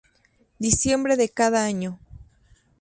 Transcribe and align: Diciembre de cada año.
Diciembre 0.57 1.15
de 1.15 1.29
cada 1.29 1.63
año. 1.63 1.99